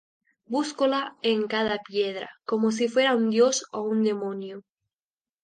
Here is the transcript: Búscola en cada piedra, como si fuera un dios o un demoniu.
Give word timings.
Búscola 0.47 1.15
en 1.21 1.45
cada 1.45 1.77
piedra, 1.77 2.31
como 2.45 2.71
si 2.71 2.87
fuera 2.87 3.15
un 3.15 3.29
dios 3.29 3.65
o 3.71 3.81
un 3.83 3.99
demoniu. 4.03 4.63